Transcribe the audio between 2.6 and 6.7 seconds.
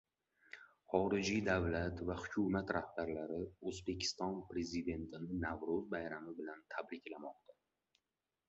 rahbarlari O‘zbekiston Prezidentini Navro‘z bayrami bilan